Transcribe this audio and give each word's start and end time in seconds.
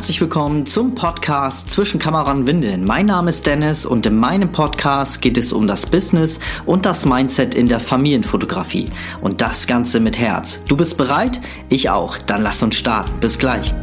herzlich 0.00 0.20
willkommen 0.20 0.66
zum 0.66 0.94
Podcast 0.94 1.68
Zwischen 1.68 2.00
Kamera 2.00 2.32
und 2.32 2.46
Windeln. 2.46 2.84
Mein 2.84 3.06
Name 3.06 3.30
ist 3.30 3.46
Dennis 3.46 3.84
und 3.84 4.06
in 4.06 4.16
meinem 4.16 4.50
Podcast 4.50 5.20
geht 5.20 5.36
es 5.36 5.52
um 5.52 5.66
das 5.66 5.84
Business 5.84 6.40
und 6.64 6.86
das 6.86 7.04
Mindset 7.04 7.54
in 7.54 7.68
der 7.68 7.80
Familienfotografie. 7.80 8.88
Und 9.20 9.40
das 9.40 9.66
Ganze 9.66 10.00
mit 10.00 10.18
Herz. 10.18 10.62
Du 10.66 10.76
bist 10.76 10.96
bereit? 10.96 11.40
Ich 11.68 11.90
auch. 11.90 12.18
Dann 12.18 12.42
lass 12.42 12.62
uns 12.62 12.76
starten. 12.76 13.20
Bis 13.20 13.38
gleich. 13.38 13.74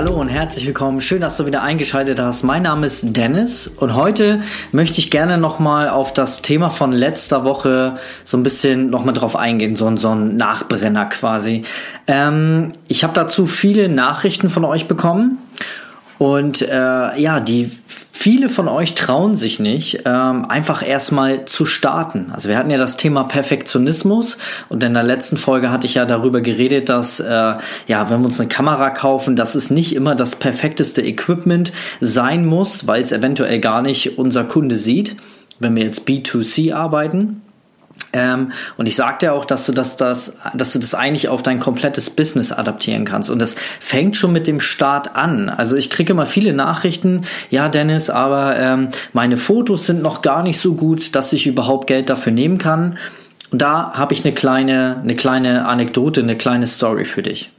Hallo 0.00 0.14
und 0.18 0.30
herzlich 0.30 0.64
willkommen. 0.64 1.02
Schön, 1.02 1.20
dass 1.20 1.36
du 1.36 1.44
wieder 1.44 1.62
eingeschaltet 1.62 2.18
hast. 2.18 2.42
Mein 2.42 2.62
Name 2.62 2.86
ist 2.86 3.14
Dennis 3.14 3.68
und 3.68 3.94
heute 3.94 4.40
möchte 4.72 4.98
ich 4.98 5.10
gerne 5.10 5.36
nochmal 5.36 5.90
auf 5.90 6.14
das 6.14 6.40
Thema 6.40 6.70
von 6.70 6.92
letzter 6.92 7.44
Woche 7.44 7.98
so 8.24 8.38
ein 8.38 8.42
bisschen 8.42 8.88
nochmal 8.88 9.12
drauf 9.12 9.36
eingehen, 9.36 9.74
so, 9.74 9.94
so 9.98 10.14
ein 10.14 10.38
Nachbrenner 10.38 11.04
quasi. 11.04 11.64
Ähm, 12.06 12.72
ich 12.88 13.04
habe 13.04 13.12
dazu 13.12 13.44
viele 13.44 13.90
Nachrichten 13.90 14.48
von 14.48 14.64
euch 14.64 14.88
bekommen 14.88 15.36
und 16.16 16.62
äh, 16.62 17.20
ja, 17.20 17.38
die 17.38 17.70
Viele 18.22 18.50
von 18.50 18.68
euch 18.68 18.94
trauen 18.94 19.34
sich 19.34 19.60
nicht, 19.60 20.02
ähm, 20.04 20.44
einfach 20.44 20.86
erstmal 20.86 21.46
zu 21.46 21.64
starten. 21.64 22.30
Also 22.34 22.50
wir 22.50 22.58
hatten 22.58 22.68
ja 22.68 22.76
das 22.76 22.98
Thema 22.98 23.24
Perfektionismus 23.24 24.36
und 24.68 24.82
in 24.82 24.92
der 24.92 25.04
letzten 25.04 25.38
Folge 25.38 25.70
hatte 25.70 25.86
ich 25.86 25.94
ja 25.94 26.04
darüber 26.04 26.42
geredet, 26.42 26.90
dass 26.90 27.18
äh, 27.18 27.24
ja, 27.24 28.10
wenn 28.10 28.20
wir 28.20 28.26
uns 28.26 28.38
eine 28.38 28.50
Kamera 28.50 28.90
kaufen, 28.90 29.36
dass 29.36 29.54
es 29.54 29.70
nicht 29.70 29.96
immer 29.96 30.14
das 30.14 30.36
perfekteste 30.36 31.00
Equipment 31.00 31.72
sein 32.02 32.44
muss, 32.44 32.86
weil 32.86 33.00
es 33.00 33.10
eventuell 33.10 33.58
gar 33.58 33.80
nicht 33.80 34.18
unser 34.18 34.44
Kunde 34.44 34.76
sieht, 34.76 35.16
wenn 35.58 35.74
wir 35.74 35.84
jetzt 35.84 36.06
B2C 36.06 36.74
arbeiten. 36.74 37.40
Ähm, 38.12 38.52
und 38.76 38.86
ich 38.86 38.96
sagte 38.96 39.32
auch, 39.32 39.44
dass 39.44 39.66
du 39.66 39.72
das, 39.72 39.96
das, 39.96 40.34
dass 40.54 40.72
du 40.72 40.78
das 40.78 40.94
eigentlich 40.94 41.28
auf 41.28 41.42
dein 41.42 41.60
komplettes 41.60 42.10
Business 42.10 42.52
adaptieren 42.52 43.04
kannst. 43.04 43.30
Und 43.30 43.38
das 43.38 43.54
fängt 43.78 44.16
schon 44.16 44.32
mit 44.32 44.46
dem 44.46 44.60
Start 44.60 45.14
an. 45.14 45.48
Also 45.48 45.76
ich 45.76 45.90
kriege 45.90 46.12
immer 46.12 46.26
viele 46.26 46.52
Nachrichten, 46.52 47.22
ja 47.50 47.68
Dennis, 47.68 48.10
aber 48.10 48.56
ähm, 48.56 48.88
meine 49.12 49.36
Fotos 49.36 49.86
sind 49.86 50.02
noch 50.02 50.22
gar 50.22 50.42
nicht 50.42 50.58
so 50.58 50.74
gut, 50.74 51.14
dass 51.14 51.32
ich 51.32 51.46
überhaupt 51.46 51.86
Geld 51.86 52.10
dafür 52.10 52.32
nehmen 52.32 52.58
kann. 52.58 52.98
Und 53.52 53.62
da 53.62 53.92
habe 53.94 54.14
ich 54.14 54.24
eine 54.24 54.34
kleine, 54.34 54.98
eine 55.02 55.14
kleine 55.14 55.66
Anekdote, 55.66 56.20
eine 56.20 56.36
kleine 56.36 56.66
Story 56.66 57.04
für 57.04 57.22
dich. 57.22 57.50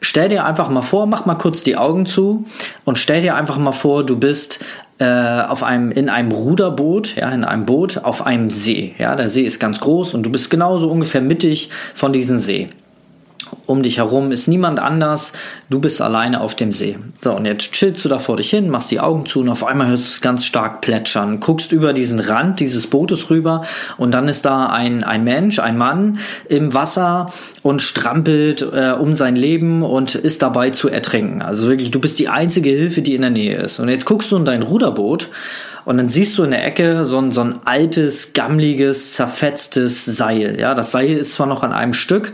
Stell 0.00 0.28
dir 0.28 0.44
einfach 0.44 0.68
mal 0.68 0.82
vor, 0.82 1.06
mach 1.06 1.24
mal 1.24 1.36
kurz 1.36 1.62
die 1.62 1.76
Augen 1.76 2.06
zu 2.06 2.44
und 2.84 2.98
stell 2.98 3.22
dir 3.22 3.34
einfach 3.34 3.56
mal 3.56 3.72
vor, 3.72 4.04
du 4.04 4.18
bist 4.18 4.60
äh, 4.98 5.04
auf 5.04 5.62
einem, 5.62 5.90
in 5.90 6.08
einem 6.08 6.32
Ruderboot, 6.32 7.16
ja, 7.16 7.30
in 7.30 7.44
einem 7.44 7.66
Boot 7.66 7.98
auf 7.98 8.24
einem 8.24 8.50
See. 8.50 8.94
Ja, 8.98 9.14
der 9.16 9.28
See 9.28 9.42
ist 9.42 9.60
ganz 9.60 9.80
groß 9.80 10.14
und 10.14 10.22
du 10.24 10.30
bist 10.30 10.50
genauso 10.50 10.90
ungefähr 10.90 11.20
mittig 11.20 11.70
von 11.94 12.12
diesem 12.12 12.38
See 12.38 12.68
um 13.66 13.82
dich 13.82 13.98
herum 13.98 14.32
ist 14.32 14.48
niemand 14.48 14.78
anders, 14.78 15.32
du 15.68 15.80
bist 15.80 16.00
alleine 16.00 16.40
auf 16.40 16.54
dem 16.54 16.72
See. 16.72 16.98
So, 17.22 17.32
und 17.32 17.44
jetzt 17.44 17.72
chillst 17.72 18.04
du 18.04 18.08
da 18.08 18.18
vor 18.18 18.36
dich 18.36 18.50
hin, 18.50 18.70
machst 18.70 18.90
die 18.90 19.00
Augen 19.00 19.26
zu 19.26 19.40
und 19.40 19.48
auf 19.48 19.64
einmal 19.64 19.88
hörst 19.88 20.06
du 20.06 20.10
es 20.12 20.20
ganz 20.20 20.44
stark 20.44 20.80
plätschern, 20.80 21.40
guckst 21.40 21.72
über 21.72 21.92
diesen 21.92 22.20
Rand 22.20 22.60
dieses 22.60 22.86
Bootes 22.86 23.30
rüber 23.30 23.64
und 23.96 24.12
dann 24.12 24.28
ist 24.28 24.44
da 24.44 24.66
ein, 24.66 25.04
ein 25.04 25.24
Mensch, 25.24 25.58
ein 25.58 25.76
Mann 25.76 26.18
im 26.48 26.74
Wasser 26.74 27.32
und 27.62 27.82
strampelt 27.82 28.62
äh, 28.62 28.92
um 28.92 29.14
sein 29.14 29.36
Leben 29.36 29.82
und 29.82 30.14
ist 30.14 30.42
dabei 30.42 30.70
zu 30.70 30.88
ertrinken. 30.88 31.42
Also 31.42 31.68
wirklich, 31.68 31.90
du 31.90 32.00
bist 32.00 32.18
die 32.18 32.28
einzige 32.28 32.70
Hilfe, 32.70 33.02
die 33.02 33.14
in 33.14 33.22
der 33.22 33.30
Nähe 33.30 33.56
ist. 33.56 33.78
Und 33.80 33.88
jetzt 33.88 34.04
guckst 34.04 34.30
du 34.30 34.36
in 34.36 34.44
dein 34.44 34.62
Ruderboot 34.62 35.28
und 35.86 35.98
dann 35.98 36.08
siehst 36.08 36.36
du 36.36 36.42
in 36.42 36.50
der 36.50 36.66
Ecke 36.66 37.06
so 37.06 37.18
ein, 37.18 37.30
so 37.30 37.40
ein 37.42 37.60
altes, 37.64 38.32
gammliges, 38.32 39.14
zerfetztes 39.14 40.04
Seil. 40.04 40.58
Ja, 40.58 40.74
das 40.74 40.90
Seil 40.90 41.12
ist 41.12 41.32
zwar 41.34 41.46
noch 41.46 41.62
an 41.62 41.72
einem 41.72 41.94
Stück, 41.94 42.32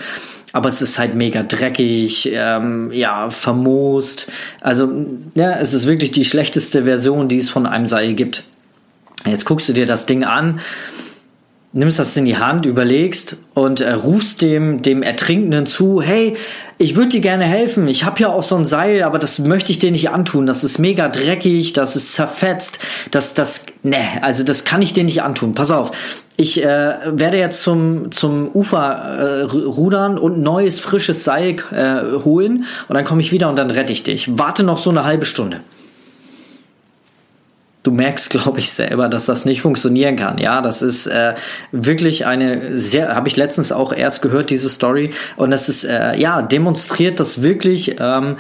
aber 0.53 0.69
es 0.69 0.83
ist 0.83 0.99
halt 0.99 1.15
mega 1.15 1.43
dreckig, 1.43 2.31
ähm, 2.33 2.91
ja, 2.93 3.31
vermoost. 3.31 4.31
Also, 4.61 4.91
ja, 5.35 5.53
es 5.59 5.73
ist 5.73 5.87
wirklich 5.87 6.13
die 6.13 6.25
schlechteste 6.25 6.85
Version, 6.85 7.29
die 7.29 7.39
es 7.39 7.51
von 7.51 7.67
einem 7.67 7.87
Seil 7.87 8.15
gibt. 8.15 8.45
Jetzt 9.25 9.45
guckst 9.47 9.69
du 9.69 9.73
dir 9.73 9.87
das 9.87 10.07
Ding 10.07 10.25
an, 10.25 10.61
nimmst 11.73 11.99
das 11.99 12.17
in 12.17 12.27
die 12.27 12.37
Hand, 12.37 12.67
überlegst 12.67 13.37
und 13.55 13.81
äh, 13.81 13.93
rufst 13.93 14.43
dem, 14.43 14.83
dem 14.83 15.03
Ertrinkenden 15.03 15.67
zu, 15.67 16.03
hey, 16.03 16.37
ich 16.83 16.97
würde 16.97 17.11
dir 17.11 17.21
gerne 17.21 17.45
helfen. 17.45 17.87
Ich 17.89 18.05
habe 18.05 18.21
ja 18.21 18.29
auch 18.29 18.43
so 18.43 18.57
ein 18.57 18.65
Seil, 18.65 19.03
aber 19.03 19.19
das 19.19 19.39
möchte 19.39 19.73
ich 19.73 19.79
dir 19.79 19.93
nicht 19.93 20.11
antun. 20.11 20.47
Das 20.47 20.65
ist 20.65 20.79
mega 20.79 21.09
dreckig, 21.09 21.73
das 21.73 21.97
ist 21.97 22.15
zerfetzt. 22.15 22.79
Das, 23.11 23.35
das, 23.35 23.65
ne, 23.83 23.99
also 24.23 24.43
das 24.45 24.65
kann 24.65 24.83
ich 24.83 24.93
dir 24.93 25.05
nicht 25.05 25.23
antun. 25.23 25.55
Pass 25.55 25.71
auf. 25.71 25.93
Ich 26.37 26.63
äh, 26.63 26.95
werde 27.07 27.39
jetzt 27.39 27.63
zum, 27.63 28.11
zum 28.11 28.49
Ufer 28.49 28.81
äh, 28.81 29.43
rudern 29.43 30.19
und 30.19 30.41
neues, 30.41 30.81
frisches 30.81 31.25
Seil 31.25 31.57
äh, 31.73 32.25
holen 32.25 32.65
und 32.89 32.95
dann 32.95 33.05
komme 33.05 33.21
ich 33.21 33.33
wieder 33.33 33.49
und 33.49 33.57
dann 33.57 33.71
rette 33.71 33.93
ich 33.93 34.03
dich. 34.03 34.39
Warte 34.39 34.65
noch 34.65 34.79
so 34.79 34.91
eine 34.91 35.05
halbe 35.05 35.25
Stunde 35.25 35.61
du 37.83 37.91
merkst, 37.91 38.31
glaube 38.31 38.59
ich, 38.59 38.73
selber, 38.73 39.09
dass 39.09 39.27
das 39.27 39.45
nicht 39.45 39.63
funktionieren 39.63 40.17
kann. 40.17 40.39
Ja, 40.39 40.63
das 40.63 40.83
ist 40.83 41.07
äh, 41.07 41.35
wirklich 41.73 42.27
eine 42.27 42.79
sehr, 42.79 43.15
habe 43.15 43.29
ich 43.29 43.37
letztens 43.37 43.73
auch 43.73 43.93
erst 43.93 44.23
gehört, 44.23 44.51
diese 44.51 44.71
Story. 44.71 45.11
Und 45.37 45.51
das 45.51 45.69
ist, 45.69 45.85
äh, 45.85 46.17
ja, 46.17 46.43
demonstriert 46.43 47.21
das 47.21 47.43
wirklich, 47.43 47.97
ähm, 47.99 48.37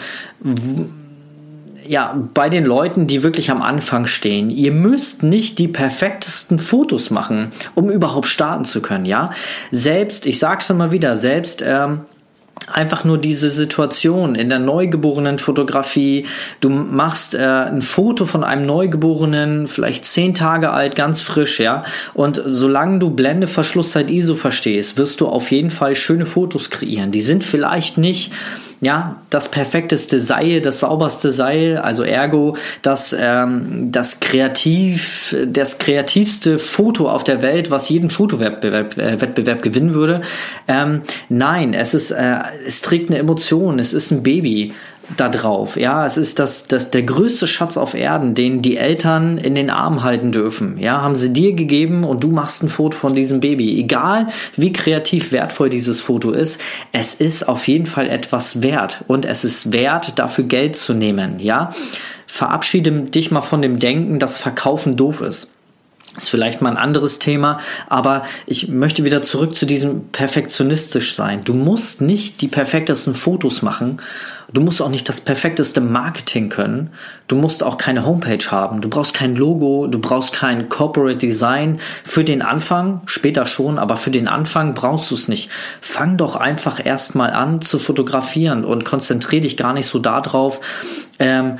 ja, 1.86 2.16
bei 2.32 2.48
den 2.48 2.64
Leuten, 2.64 3.08
die 3.08 3.24
wirklich 3.24 3.50
am 3.50 3.60
Anfang 3.60 4.06
stehen. 4.06 4.50
Ihr 4.50 4.72
müsst 4.72 5.24
nicht 5.24 5.58
die 5.58 5.68
perfektesten 5.68 6.60
Fotos 6.60 7.10
machen, 7.10 7.50
um 7.74 7.90
überhaupt 7.90 8.28
starten 8.28 8.64
zu 8.64 8.80
können. 8.80 9.04
Ja, 9.04 9.30
selbst, 9.72 10.26
ich 10.26 10.38
sag's 10.38 10.70
immer 10.70 10.92
wieder, 10.92 11.16
selbst, 11.16 11.62
ähm, 11.66 12.02
einfach 12.70 13.04
nur 13.04 13.18
diese 13.18 13.50
Situation 13.50 14.34
in 14.34 14.48
der 14.48 14.58
neugeborenen 14.58 15.38
Fotografie. 15.38 16.26
Du 16.60 16.68
machst 16.68 17.34
äh, 17.34 17.38
ein 17.38 17.82
Foto 17.82 18.24
von 18.24 18.44
einem 18.44 18.66
Neugeborenen, 18.66 19.66
vielleicht 19.66 20.04
zehn 20.04 20.34
Tage 20.34 20.70
alt, 20.70 20.94
ganz 20.94 21.22
frisch, 21.22 21.60
ja. 21.60 21.84
Und 22.14 22.42
solange 22.44 22.98
du 22.98 23.10
Blende, 23.10 23.46
Verschlusszeit, 23.46 24.10
ISO 24.10 24.34
verstehst, 24.34 24.96
wirst 24.96 25.20
du 25.20 25.28
auf 25.28 25.50
jeden 25.50 25.70
Fall 25.70 25.94
schöne 25.94 26.26
Fotos 26.26 26.70
kreieren. 26.70 27.12
Die 27.12 27.20
sind 27.20 27.44
vielleicht 27.44 27.98
nicht 27.98 28.32
ja, 28.82 29.22
das 29.30 29.48
perfekteste 29.48 30.20
Seil, 30.20 30.60
das 30.60 30.80
sauberste 30.80 31.30
Seil, 31.30 31.78
also 31.78 32.02
ergo 32.02 32.56
das, 32.82 33.16
ähm, 33.16 33.92
das 33.92 34.18
kreativ, 34.18 35.36
das 35.46 35.78
kreativste 35.78 36.58
Foto 36.58 37.08
auf 37.08 37.22
der 37.22 37.42
Welt, 37.42 37.70
was 37.70 37.88
jeden 37.88 38.10
Fotowettbewerb 38.10 38.98
äh, 38.98 39.20
Wettbewerb 39.20 39.62
gewinnen 39.62 39.94
würde. 39.94 40.22
Ähm, 40.66 41.02
nein, 41.28 41.74
es 41.74 41.94
ist, 41.94 42.10
äh, 42.10 42.38
es 42.66 42.82
trägt 42.82 43.10
eine 43.10 43.20
Emotion, 43.20 43.78
es 43.78 43.92
ist 43.92 44.10
ein 44.10 44.24
Baby 44.24 44.74
da 45.16 45.28
drauf. 45.28 45.76
Ja, 45.76 46.06
es 46.06 46.16
ist 46.16 46.38
das, 46.38 46.64
das, 46.64 46.90
der 46.90 47.02
größte 47.02 47.46
Schatz 47.46 47.76
auf 47.76 47.94
Erden, 47.94 48.34
den 48.34 48.62
die 48.62 48.76
Eltern 48.76 49.38
in 49.38 49.54
den 49.54 49.70
Arm 49.70 50.02
halten 50.02 50.32
dürfen. 50.32 50.78
Ja, 50.78 51.02
haben 51.02 51.16
sie 51.16 51.32
dir 51.32 51.52
gegeben 51.54 52.04
und 52.04 52.24
du 52.24 52.28
machst 52.28 52.62
ein 52.62 52.68
Foto 52.68 52.96
von 52.96 53.14
diesem 53.14 53.40
Baby. 53.40 53.78
Egal, 53.78 54.28
wie 54.56 54.72
kreativ 54.72 55.32
wertvoll 55.32 55.70
dieses 55.70 56.00
Foto 56.00 56.30
ist, 56.30 56.60
es 56.92 57.14
ist 57.14 57.48
auf 57.48 57.68
jeden 57.68 57.86
Fall 57.86 58.08
etwas 58.08 58.62
wert 58.62 59.04
und 59.08 59.24
es 59.26 59.44
ist 59.44 59.72
wert, 59.72 60.18
dafür 60.18 60.44
Geld 60.44 60.76
zu 60.76 60.94
nehmen. 60.94 61.38
Ja, 61.38 61.70
verabschiede 62.26 62.90
dich 63.02 63.30
mal 63.30 63.42
von 63.42 63.62
dem 63.62 63.78
Denken, 63.78 64.18
dass 64.18 64.38
Verkaufen 64.38 64.96
doof 64.96 65.20
ist. 65.20 65.51
Ist 66.16 66.28
vielleicht 66.28 66.60
mal 66.60 66.70
ein 66.70 66.76
anderes 66.76 67.18
Thema, 67.18 67.58
aber 67.88 68.24
ich 68.44 68.68
möchte 68.68 69.02
wieder 69.02 69.22
zurück 69.22 69.56
zu 69.56 69.64
diesem 69.64 70.08
perfektionistisch 70.08 71.14
sein. 71.14 71.40
Du 71.42 71.54
musst 71.54 72.02
nicht 72.02 72.42
die 72.42 72.48
perfektesten 72.48 73.14
Fotos 73.14 73.62
machen. 73.62 73.96
Du 74.52 74.60
musst 74.60 74.82
auch 74.82 74.90
nicht 74.90 75.08
das 75.08 75.22
perfekteste 75.22 75.80
Marketing 75.80 76.50
können. 76.50 76.90
Du 77.28 77.36
musst 77.36 77.64
auch 77.64 77.78
keine 77.78 78.04
Homepage 78.04 78.44
haben. 78.50 78.82
Du 78.82 78.90
brauchst 78.90 79.14
kein 79.14 79.34
Logo. 79.34 79.86
Du 79.86 79.98
brauchst 79.98 80.34
kein 80.34 80.68
Corporate 80.68 81.16
Design. 81.16 81.80
Für 82.04 82.24
den 82.24 82.42
Anfang, 82.42 83.00
später 83.06 83.46
schon, 83.46 83.78
aber 83.78 83.96
für 83.96 84.10
den 84.10 84.28
Anfang 84.28 84.74
brauchst 84.74 85.10
du 85.10 85.14
es 85.14 85.28
nicht. 85.28 85.48
Fang 85.80 86.18
doch 86.18 86.36
einfach 86.36 86.84
erstmal 86.84 87.30
an 87.30 87.62
zu 87.62 87.78
fotografieren 87.78 88.66
und 88.66 88.84
konzentriere 88.84 89.42
dich 89.42 89.56
gar 89.56 89.72
nicht 89.72 89.86
so 89.86 89.98
darauf, 89.98 90.60
ähm, 91.18 91.56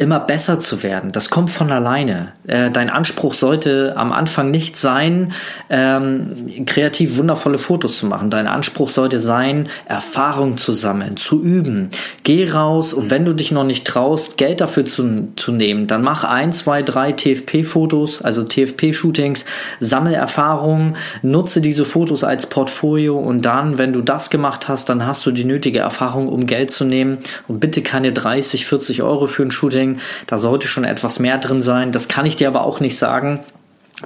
immer 0.00 0.18
besser 0.18 0.58
zu 0.58 0.82
werden. 0.82 1.12
Das 1.12 1.28
kommt 1.28 1.50
von 1.50 1.70
alleine. 1.70 2.32
Äh, 2.46 2.70
dein 2.70 2.88
Anspruch 2.88 3.34
sollte 3.34 3.92
am 3.98 4.12
Anfang 4.12 4.50
nicht 4.50 4.74
sein, 4.74 5.34
ähm, 5.68 6.64
kreativ 6.64 7.18
wundervolle 7.18 7.58
Fotos 7.58 7.98
zu 7.98 8.06
machen. 8.06 8.30
Dein 8.30 8.46
Anspruch 8.46 8.88
sollte 8.88 9.18
sein, 9.18 9.68
Erfahrung 9.84 10.56
zu 10.56 10.72
sammeln, 10.72 11.18
zu 11.18 11.42
üben. 11.42 11.90
Geh 12.22 12.50
raus 12.50 12.94
und 12.94 13.10
wenn 13.10 13.26
du 13.26 13.34
dich 13.34 13.52
noch 13.52 13.64
nicht 13.64 13.86
traust, 13.86 14.38
Geld 14.38 14.62
dafür 14.62 14.86
zu, 14.86 15.34
zu 15.36 15.52
nehmen, 15.52 15.86
dann 15.86 16.00
mach 16.00 16.24
ein, 16.24 16.50
zwei, 16.52 16.82
drei 16.82 17.12
TFP-Fotos, 17.12 18.22
also 18.22 18.42
TFP-Shootings, 18.42 19.44
sammel 19.80 20.14
Erfahrungen, 20.14 20.96
nutze 21.20 21.60
diese 21.60 21.84
Fotos 21.84 22.24
als 22.24 22.46
Portfolio 22.46 23.18
und 23.18 23.44
dann, 23.44 23.76
wenn 23.76 23.92
du 23.92 24.00
das 24.00 24.30
gemacht 24.30 24.66
hast, 24.66 24.88
dann 24.88 25.06
hast 25.06 25.26
du 25.26 25.30
die 25.30 25.44
nötige 25.44 25.80
Erfahrung, 25.80 26.30
um 26.30 26.46
Geld 26.46 26.70
zu 26.70 26.86
nehmen 26.86 27.18
und 27.48 27.60
bitte 27.60 27.82
keine 27.82 28.14
30, 28.14 28.64
40 28.64 29.02
Euro 29.02 29.26
für 29.26 29.42
ein 29.42 29.50
Shooting 29.50 29.89
Marketing. 29.90 30.00
Da 30.26 30.38
sollte 30.38 30.68
schon 30.68 30.84
etwas 30.84 31.18
mehr 31.18 31.38
drin 31.38 31.60
sein. 31.60 31.92
Das 31.92 32.08
kann 32.08 32.26
ich 32.26 32.36
dir 32.36 32.48
aber 32.48 32.64
auch 32.64 32.80
nicht 32.80 32.98
sagen. 32.98 33.40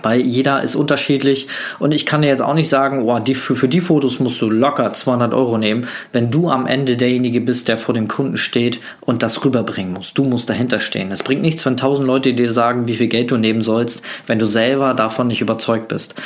Weil 0.03 0.23
jeder 0.23 0.61
ist 0.61 0.75
unterschiedlich 0.75 1.47
und 1.79 1.95
ich 1.95 2.05
kann 2.05 2.21
dir 2.21 2.27
jetzt 2.27 2.43
auch 2.43 2.55
nicht 2.55 2.69
sagen, 2.69 3.05
oh, 3.05 3.21
die, 3.21 3.37
für, 3.37 3.55
für 3.55 3.69
die 3.69 3.81
Fotos 3.81 4.19
musst 4.19 4.43
du 4.43 4.51
locker 4.51 4.93
200 4.93 5.33
Euro 5.33 5.57
nehmen, 5.57 5.87
wenn 6.13 6.33
du 6.33 6.51
am 6.51 6.67
Ende 6.67 6.97
derjenige 6.97 7.41
bist, 7.41 7.69
der 7.69 7.79
vor 7.79 7.95
dem 7.95 8.09
Kunden 8.09 8.37
steht 8.37 8.81
und 9.01 9.23
das 9.23 9.45
rüberbringen 9.45 9.93
muss. 9.93 10.13
Du 10.13 10.25
musst 10.25 10.51
dahinter 10.51 10.81
stehen. 10.81 11.13
Es 11.13 11.23
bringt 11.23 11.43
nichts, 11.43 11.65
wenn 11.65 11.77
tausend 11.77 12.09
Leute 12.09 12.35
dir 12.35 12.51
sagen, 12.51 12.89
wie 12.89 12.97
viel 12.97 13.07
Geld 13.07 13.31
du 13.31 13.37
nehmen 13.37 13.63
sollst, 13.63 14.03
wenn 14.27 14.41
du 14.41 14.47
selber 14.47 14.95
davon 14.95 15.29
nicht 15.29 15.41
überzeugt 15.41 15.87
bist. 15.87 16.17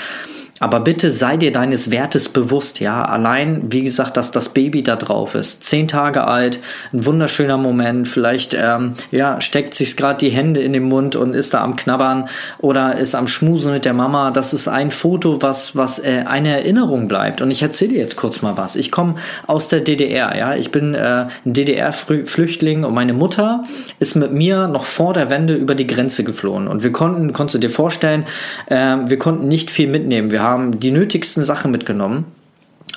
Aber 0.60 0.80
bitte 0.80 1.10
sei 1.10 1.36
dir 1.36 1.52
deines 1.52 1.90
Wertes 1.90 2.28
bewusst, 2.28 2.80
ja. 2.80 3.02
Allein, 3.02 3.62
wie 3.70 3.82
gesagt, 3.82 4.16
dass 4.16 4.32
das 4.32 4.48
Baby 4.48 4.82
da 4.82 4.96
drauf 4.96 5.34
ist. 5.34 5.62
Zehn 5.62 5.86
Tage 5.86 6.24
alt, 6.24 6.58
ein 6.92 7.06
wunderschöner 7.06 7.56
Moment. 7.56 8.08
Vielleicht, 8.08 8.54
ähm, 8.54 8.94
ja, 9.10 9.40
steckt 9.40 9.74
sich 9.74 9.96
gerade 9.96 10.18
die 10.18 10.30
Hände 10.30 10.60
in 10.60 10.72
den 10.72 10.84
Mund 10.84 11.14
und 11.16 11.34
ist 11.34 11.54
da 11.54 11.62
am 11.62 11.76
Knabbern 11.76 12.28
oder 12.58 12.96
ist 12.96 13.14
am 13.14 13.28
Schmusen 13.28 13.72
mit 13.72 13.84
der 13.84 13.94
Mama. 13.94 14.30
Das 14.30 14.52
ist 14.52 14.66
ein 14.66 14.90
Foto, 14.90 15.42
was, 15.42 15.76
was 15.76 16.00
äh, 16.00 16.24
eine 16.26 16.50
Erinnerung 16.50 17.06
bleibt. 17.06 17.40
Und 17.40 17.50
ich 17.50 17.62
erzähle 17.62 17.92
dir 17.92 18.00
jetzt 18.00 18.16
kurz 18.16 18.42
mal 18.42 18.56
was. 18.56 18.74
Ich 18.74 18.90
komme 18.90 19.14
aus 19.46 19.68
der 19.68 19.80
DDR, 19.80 20.36
ja. 20.36 20.54
Ich 20.54 20.72
bin 20.72 20.94
äh, 20.94 21.26
ein 21.44 21.52
DDR-Flüchtling 21.52 22.84
und 22.84 22.94
meine 22.94 23.12
Mutter 23.12 23.64
ist 24.00 24.16
mit 24.16 24.32
mir 24.32 24.66
noch 24.66 24.86
vor 24.86 25.14
der 25.14 25.30
Wende 25.30 25.54
über 25.54 25.74
die 25.76 25.86
Grenze 25.86 26.24
geflohen. 26.24 26.66
Und 26.66 26.82
wir 26.82 26.92
konnten, 26.92 27.32
konntest 27.32 27.54
du 27.54 27.58
dir 27.58 27.70
vorstellen, 27.70 28.24
äh, 28.66 28.96
wir 29.06 29.18
konnten 29.18 29.46
nicht 29.46 29.70
viel 29.70 29.88
mitnehmen. 29.88 30.30
Wir 30.32 30.42
haben 30.48 30.80
die 30.80 30.90
nötigsten 30.90 31.44
Sachen 31.44 31.70
mitgenommen. 31.70 32.26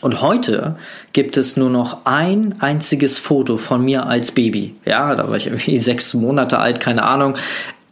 Und 0.01 0.21
heute 0.21 0.77
gibt 1.13 1.37
es 1.37 1.57
nur 1.57 1.69
noch 1.69 2.05
ein 2.05 2.55
einziges 2.59 3.19
Foto 3.19 3.57
von 3.57 3.83
mir 3.83 4.07
als 4.07 4.31
Baby. 4.31 4.75
Ja, 4.85 5.13
da 5.15 5.29
war 5.29 5.37
ich 5.37 5.47
irgendwie 5.47 5.77
sechs 5.79 6.13
Monate 6.13 6.59
alt, 6.59 6.79
keine 6.79 7.03
Ahnung. 7.03 7.35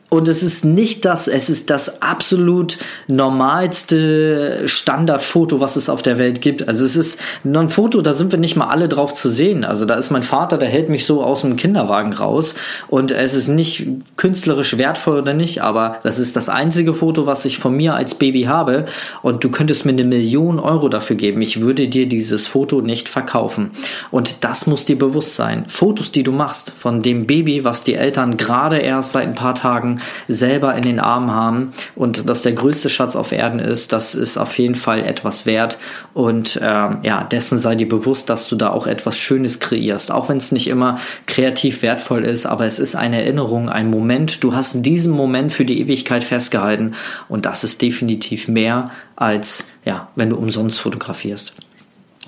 Und 0.09 0.27
es 0.27 0.41
ist 0.41 0.65
nicht 0.65 1.06
das, 1.06 1.27
es 1.27 1.51
ist 1.51 1.69
das 1.69 2.01
absolut 2.01 2.79
normalste 3.07 4.67
Standardfoto, 4.67 5.59
was 5.59 5.75
es 5.75 5.88
auf 5.88 6.01
der 6.01 6.17
Welt 6.17 6.41
gibt. 6.41 6.67
Also 6.67 6.83
es 6.83 6.95
ist 6.95 7.19
nur 7.44 7.61
ein 7.61 7.69
Foto, 7.69 8.01
da 8.01 8.13
sind 8.13 8.31
wir 8.31 8.39
nicht 8.39 8.56
mal 8.56 8.67
alle 8.67 8.88
drauf 8.88 9.13
zu 9.13 9.29
sehen. 9.29 9.63
Also 9.63 9.85
da 9.85 9.94
ist 9.94 10.09
mein 10.09 10.23
Vater, 10.23 10.57
der 10.57 10.67
hält 10.67 10.89
mich 10.89 11.06
so 11.06 11.23
aus 11.23 11.41
dem 11.41 11.57
Kinderwagen 11.57 12.13
raus. 12.13 12.56
Und 12.88 13.11
es 13.11 13.35
ist 13.35 13.50
nicht 13.50 13.85
künstlerisch 14.15 14.77
wertvoll 14.79 15.19
oder 15.19 15.35
nicht, 15.35 15.61
aber 15.61 16.00
das 16.01 16.17
ist 16.17 16.35
das 16.35 16.50
einzige 16.50 16.95
Foto, 16.95 17.27
was 17.27 17.45
ich 17.45 17.59
von 17.59 17.75
mir 17.75 17.94
als 17.94 18.15
Baby 18.15 18.44
habe. 18.44 18.85
Und 19.21 19.44
du 19.44 19.51
könntest 19.51 19.85
mir 19.85 19.91
eine 19.91 20.06
Million 20.06 20.57
Euro 20.57 20.89
dafür 20.89 21.17
geben. 21.17 21.39
Ich 21.44 21.61
würde 21.61 21.88
dir 21.88 22.07
dieses 22.07 22.47
Foto 22.47 22.81
nicht 22.81 23.09
verkaufen. 23.09 23.69
Und 24.09 24.44
das 24.44 24.65
muss 24.65 24.85
dir 24.85 24.97
bewusst 24.97 25.35
sein. 25.35 25.65
Fotos, 25.67 26.11
die 26.11 26.23
du 26.23 26.31
machst 26.31 26.71
von 26.75 27.03
dem 27.03 27.27
Baby, 27.27 27.63
was 27.63 27.83
die 27.83 27.94
Eltern 27.94 28.38
gerade 28.38 28.79
erst 28.79 29.11
seit 29.11 29.27
ein 29.27 29.35
paar 29.35 29.53
Tagen 29.53 29.98
selber 30.27 30.75
in 30.75 30.83
den 30.83 30.99
Armen 30.99 31.31
haben 31.31 31.71
und 31.95 32.29
dass 32.29 32.41
der 32.41 32.53
größte 32.53 32.89
Schatz 32.89 33.15
auf 33.15 33.31
Erden 33.31 33.59
ist, 33.59 33.93
das 33.93 34.15
ist 34.15 34.37
auf 34.37 34.57
jeden 34.57 34.75
Fall 34.75 35.03
etwas 35.03 35.45
wert. 35.45 35.77
Und 36.13 36.59
ähm, 36.61 36.99
ja, 37.03 37.23
dessen 37.23 37.57
sei 37.57 37.75
dir 37.75 37.87
bewusst, 37.87 38.29
dass 38.29 38.47
du 38.49 38.55
da 38.55 38.69
auch 38.71 38.87
etwas 38.87 39.17
Schönes 39.17 39.59
kreierst, 39.59 40.11
auch 40.11 40.29
wenn 40.29 40.37
es 40.37 40.51
nicht 40.51 40.67
immer 40.67 40.99
kreativ 41.25 41.81
wertvoll 41.81 42.23
ist, 42.23 42.45
aber 42.45 42.65
es 42.65 42.79
ist 42.79 42.95
eine 42.95 43.23
Erinnerung, 43.23 43.69
ein 43.69 43.89
Moment, 43.89 44.43
du 44.43 44.55
hast 44.55 44.85
diesen 44.85 45.11
Moment 45.11 45.53
für 45.53 45.65
die 45.65 45.79
Ewigkeit 45.79 46.23
festgehalten 46.23 46.93
und 47.27 47.45
das 47.45 47.63
ist 47.63 47.81
definitiv 47.81 48.47
mehr 48.47 48.91
als 49.15 49.63
ja, 49.85 50.09
wenn 50.15 50.29
du 50.29 50.37
umsonst 50.37 50.79
fotografierst. 50.79 51.53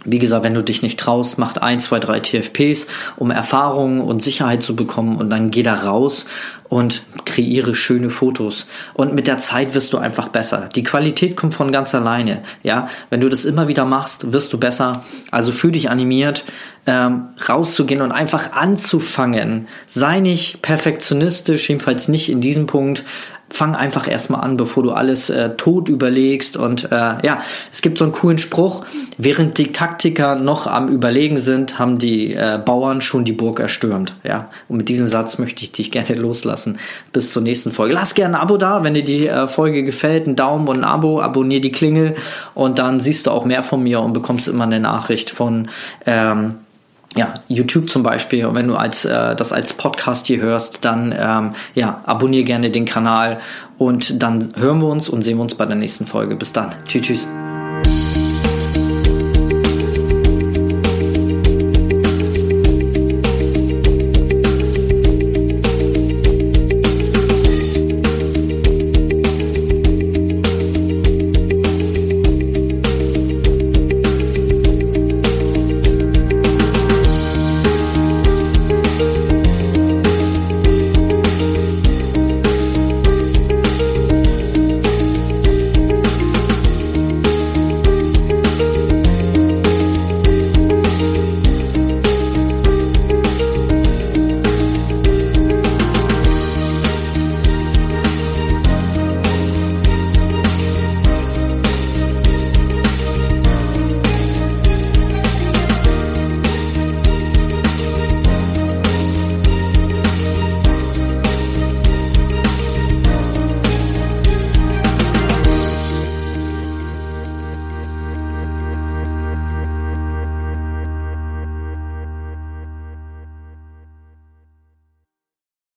Wie 0.04 0.18
gesagt, 0.18 0.44
wenn 0.44 0.56
du 0.56 0.64
dich 0.64 0.82
nicht 0.82 1.00
traust, 1.00 1.38
macht 1.38 1.62
ein, 1.62 1.80
zwei, 1.80 2.00
drei 2.00 2.20
TFPs, 2.20 2.88
um 3.18 3.30
Erfahrungen 3.30 4.02
und 4.02 4.22
Sicherheit 4.22 4.64
zu 4.64 4.76
bekommen 4.76 5.18
und 5.18 5.30
dann 5.30 5.52
geh 5.52 5.62
da 5.62 5.76
raus 5.76 6.26
und 6.72 7.04
kreiere 7.26 7.76
schöne 7.76 8.10
Fotos. 8.10 8.66
Und 8.94 9.14
mit 9.14 9.28
der 9.28 9.38
Zeit 9.38 9.74
wirst 9.74 9.92
du 9.92 9.98
einfach 9.98 10.30
besser. 10.30 10.70
Die 10.74 10.84
Qualität 10.84 11.36
kommt 11.36 11.54
von 11.54 11.70
ganz 11.70 11.94
alleine. 11.94 12.44
Ja, 12.64 12.88
wenn 13.10 13.20
du 13.20 13.28
das 13.28 13.44
immer 13.44 13.68
wieder 13.68 13.84
machst, 13.84 14.32
wirst 14.32 14.54
du 14.54 14.58
besser. 14.58 15.04
Also 15.32 15.52
fühl 15.52 15.74
dich 15.74 15.90
animiert, 15.90 16.46
ähm, 16.88 17.26
rauszugehen 17.50 18.02
und 18.02 18.14
einfach 18.14 18.54
anzufangen. 18.54 19.68
Sei 19.86 20.22
nicht 20.22 20.62
perfektionistisch, 20.62 21.68
jedenfalls 21.68 22.08
nicht 22.08 22.30
in 22.30 22.40
diesem 22.40 22.68
Punkt 22.68 23.04
fang 23.52 23.76
einfach 23.76 24.08
erstmal 24.08 24.42
an, 24.42 24.58
bevor 24.58 24.84
du 24.84 24.92
alles 24.92 25.30
äh, 25.30 25.56
tot 25.56 25.90
überlegst. 25.90 26.58
Und 26.58 26.92
äh, 26.92 26.96
ja, 26.96 27.40
es 27.72 27.82
gibt 27.82 27.98
so 27.98 28.06
einen 28.06 28.14
coolen 28.14 28.38
Spruch, 28.38 28.86
während 29.18 29.58
die 29.58 29.72
Taktiker 29.72 30.36
noch 30.36 30.68
am 30.68 30.88
Überlegen 30.88 31.38
sind, 31.38 31.78
haben 31.78 32.00
die 32.00 32.34
äh, 32.34 32.60
Bauern 32.64 33.02
schon 33.02 33.26
die 33.26 33.34
Burg 33.34 33.60
erstürmt. 33.60 34.16
Ja, 34.24 34.50
und 34.68 34.78
mit 34.78 34.90
diesem 34.90 35.08
Satz 35.08 35.38
möchte 35.38 35.64
ich 35.64 35.72
dich 35.72 35.92
gerne 35.92 36.14
loslassen. 36.16 36.61
Bis 37.14 37.32
zur 37.32 37.42
nächsten 37.42 37.72
Folge. 37.72 37.94
Lass 37.94 38.16
gerne 38.16 38.38
ein 38.38 38.42
Abo 38.42 38.58
da, 38.58 38.84
wenn 38.84 38.94
dir 38.94 39.04
die 39.04 39.28
äh, 39.28 39.48
Folge 39.48 39.84
gefällt, 39.84 40.28
ein 40.28 40.36
Daumen 40.36 40.68
und 40.68 40.78
ein 40.78 40.84
Abo, 40.84 41.22
abonnier 41.22 41.62
die 41.62 41.72
Klingel 41.72 42.16
und 42.54 42.80
dann 42.80 43.00
siehst 43.00 43.28
du 43.28 43.32
auch 43.32 43.46
mehr 43.46 43.64
von 43.64 43.84
mir 43.84 44.02
und 44.02 44.14
bekommst 44.14 44.48
immer 44.48 44.64
eine 44.64 44.80
Nachricht 44.80 45.30
von 45.30 45.70
ähm, 46.06 46.56
ja, 47.16 47.34
YouTube 47.48 47.90
zum 47.90 48.04
Beispiel. 48.04 48.46
Und 48.46 48.56
wenn 48.56 48.68
du 48.68 48.76
als, 48.76 49.06
äh, 49.06 49.36
das 49.36 49.52
als 49.52 49.74
Podcast 49.74 50.28
hier 50.28 50.42
hörst, 50.42 50.80
dann 50.86 51.14
ähm, 51.18 51.56
ja, 51.76 52.02
abonniere 52.06 52.44
gerne 52.44 52.72
den 52.72 52.86
Kanal 52.86 53.40
und 53.78 54.22
dann 54.22 54.48
hören 54.56 54.82
wir 54.82 54.88
uns 54.88 55.10
und 55.10 55.22
sehen 55.22 55.38
wir 55.38 55.44
uns 55.44 55.56
bei 55.56 55.66
der 55.66 55.76
nächsten 55.76 56.06
Folge. 56.06 56.36
Bis 56.36 56.54
dann. 56.54 56.74
Tschüss, 56.88 57.02
tschüss. 57.02 57.28